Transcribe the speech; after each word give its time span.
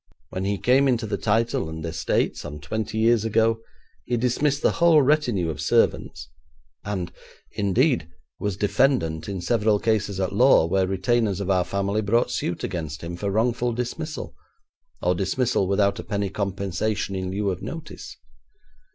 When 0.31 0.45
he 0.45 0.57
came 0.57 0.87
into 0.87 1.05
the 1.05 1.15
title 1.15 1.69
and 1.69 1.85
estate 1.85 2.35
some 2.35 2.59
twenty 2.59 2.97
years 2.97 3.23
ago, 3.23 3.59
he 4.03 4.17
dismissed 4.17 4.63
the 4.63 4.71
whole 4.71 5.03
retinue 5.03 5.47
of 5.51 5.61
servants, 5.61 6.27
and, 6.83 7.11
indeed, 7.51 8.09
was 8.39 8.57
defendant 8.57 9.29
in 9.29 9.41
several 9.41 9.77
cases 9.77 10.19
at 10.19 10.33
law 10.33 10.65
where 10.65 10.87
retainers 10.87 11.39
of 11.39 11.51
our 11.51 11.63
family 11.63 12.01
brought 12.01 12.31
suit 12.31 12.63
against 12.63 13.03
him 13.03 13.15
for 13.15 13.29
wrongful 13.29 13.73
dismissal, 13.73 14.33
or 15.03 15.13
dismissal 15.13 15.67
without 15.67 15.99
a 15.99 16.03
penny 16.03 16.31
compensation 16.31 17.13
in 17.13 17.29
lieu 17.29 17.51
of 17.51 17.61
notice. 17.61 18.17